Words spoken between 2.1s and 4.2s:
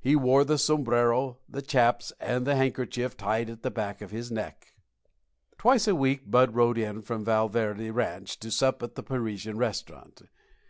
and the handkerchief tied at the back of